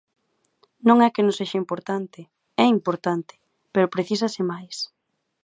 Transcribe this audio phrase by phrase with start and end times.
[0.87, 2.19] Non é que non sexa importante,
[2.63, 3.33] é importante,
[3.73, 4.75] pero precísase máis.